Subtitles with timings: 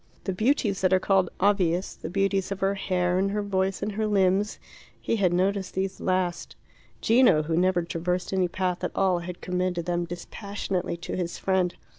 [0.23, 3.91] The beauties that are called obvious the beauties of her hair and her voice and
[3.91, 4.57] her limbs
[4.99, 6.55] he had noticed these last;
[7.01, 11.75] Gino, who never traversed any path at all, had commended them dispassionately to his friend.